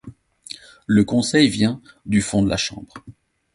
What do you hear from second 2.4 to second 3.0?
de la chambre.